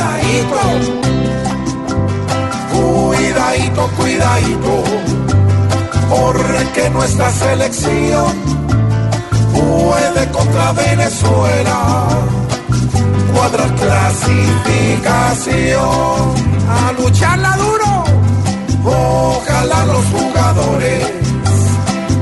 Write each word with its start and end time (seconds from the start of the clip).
cuidadito, 0.00 0.56
cuidadito, 2.72 3.84
cuidadito, 3.96 4.84
porque 6.08 6.88
nuestra 6.90 7.30
selección 7.30 8.32
puede 9.52 10.28
contra 10.30 10.72
Venezuela 10.72 12.08
cuadrar 13.34 13.74
clasificación. 13.74 16.50
A 16.70 16.92
lucharla 16.92 17.56
duro, 17.56 18.04
ojalá 18.84 19.84
los 19.86 20.04
jugadores 20.06 21.04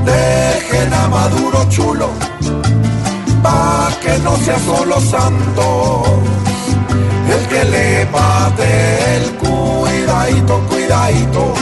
dejen 0.05 0.93
a 0.93 1.07
Maduro 1.07 1.69
chulo, 1.69 2.09
pa' 3.41 3.89
que 4.01 4.17
no 4.19 4.35
sea 4.37 4.59
solo 4.59 4.99
Santos 4.99 6.48
el 7.31 7.47
que 7.47 7.63
le 7.65 8.05
bate 8.05 9.15
el 9.17 9.35
cuidadito, 9.37 10.59
cuidadito, 10.69 11.53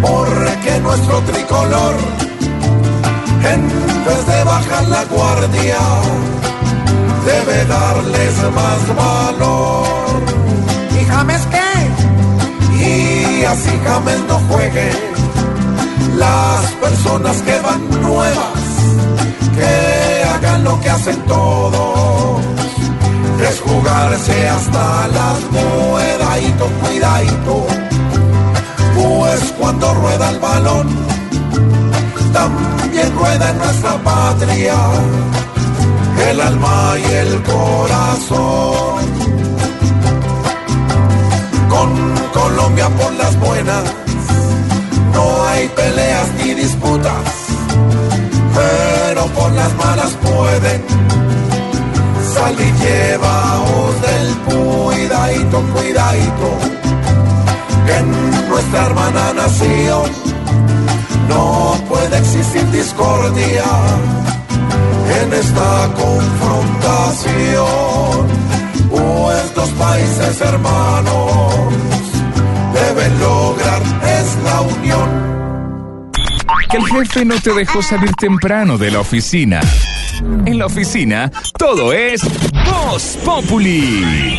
porque 0.00 0.80
nuestro 0.80 1.20
tricolor, 1.20 1.94
en 3.52 3.68
vez 4.04 4.26
de 4.26 4.44
bajar 4.44 4.88
la 4.88 5.04
guardia, 5.04 5.78
debe 7.24 7.64
darles 7.66 8.34
más 8.54 8.96
valor. 8.96 10.22
¿Y 10.98 11.04
James 11.04 11.46
qué? 11.50 11.70
Y 12.84 13.44
así 13.44 13.70
James 13.84 14.20
no 14.28 14.38
juegue. 14.48 14.90
Las 16.16 16.72
personas 16.82 17.36
que 17.42 17.58
van 17.60 18.02
nuevas, 18.02 18.60
que 19.54 20.24
hagan 20.24 20.64
lo 20.64 20.80
que 20.80 20.90
hacen 20.90 21.16
todos. 21.26 22.09
Es 23.48 23.60
jugarse 23.60 24.48
hasta 24.48 25.08
las 25.08 25.38
cuidadito, 25.50 26.66
cuidadito. 26.82 27.66
Pues 28.94 29.54
cuando 29.58 29.94
rueda 29.94 30.30
el 30.30 30.38
balón, 30.38 30.88
también 32.32 33.12
rueda 33.16 33.50
en 33.50 33.58
nuestra 33.58 33.96
patria 34.02 34.74
el 36.28 36.40
alma 36.40 36.94
y 36.98 37.12
el 37.12 37.42
corazón. 37.42 39.04
Con 41.68 42.14
Colombia 42.32 42.88
por 42.90 43.12
las 43.14 43.38
buenas, 43.40 43.84
no 45.14 45.44
hay 45.46 45.68
peleas 45.68 46.28
ni 46.38 46.54
disputas, 46.54 47.24
pero 48.54 49.26
por 49.28 49.50
las 49.52 49.74
malas 49.76 50.12
pueden 50.22 51.29
salir 52.50 52.74
llevaos 52.74 54.02
del 54.02 54.36
cuidadito, 54.38 55.62
cuidadito, 55.74 56.58
que 57.86 57.96
en 57.96 58.10
nuestra 58.48 58.86
hermana 58.86 59.32
nación 59.34 60.10
no 61.28 61.76
puede 61.88 62.18
existir 62.18 62.68
discordia 62.70 63.64
en 65.22 65.32
esta 65.32 65.90
confrontación, 65.94 68.26
pues 68.90 69.54
dos 69.54 69.68
países 69.70 70.40
hermanos 70.40 71.54
deben 72.74 73.20
lograr 73.20 73.82
es 74.18 74.36
la 74.44 74.60
unión. 74.60 75.30
Que 76.70 76.76
el 76.76 76.86
jefe 76.86 77.24
no 77.24 77.40
te 77.40 77.52
dejó 77.52 77.82
salir 77.82 78.12
temprano 78.14 78.78
de 78.78 78.90
la 78.90 79.00
oficina. 79.00 79.60
En 80.20 80.58
la 80.58 80.66
oficina, 80.66 81.30
todo 81.56 81.92
es 81.92 82.22
Voz 82.64 83.18
Populi. 83.24 84.36